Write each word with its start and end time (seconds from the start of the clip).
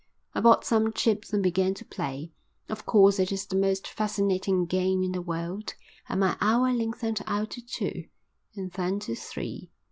I 0.33 0.41
bought 0.41 0.65
some 0.65 0.91
chips 0.93 1.31
and 1.31 1.43
began 1.43 1.75
to 1.75 1.85
play. 1.85 2.31
Of 2.69 2.87
course 2.87 3.19
it 3.19 3.31
is 3.31 3.45
the 3.45 3.55
most 3.55 3.85
fascinating 3.87 4.65
game 4.65 5.03
in 5.03 5.11
the 5.11 5.21
world 5.21 5.75
and 6.09 6.19
my 6.21 6.35
hour 6.41 6.73
lengthened 6.73 7.21
out 7.27 7.51
to 7.51 7.61
two, 7.63 8.05
and 8.55 8.71
then 8.71 8.99
to 9.01 9.13
three. 9.13 9.69